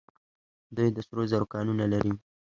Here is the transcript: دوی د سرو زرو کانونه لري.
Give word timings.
دوی 0.75 0.89
د 0.93 0.97
سرو 1.07 1.23
زرو 1.31 1.51
کانونه 1.53 1.85
لري. 1.93 2.13